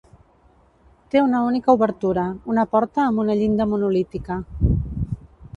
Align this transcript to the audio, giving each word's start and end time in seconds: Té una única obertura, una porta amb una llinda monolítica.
Té 1.15 1.21
una 1.25 1.41
única 1.49 1.75
obertura, 1.77 2.23
una 2.55 2.65
porta 2.73 3.05
amb 3.11 3.23
una 3.25 3.39
llinda 3.43 3.71
monolítica. 3.75 4.43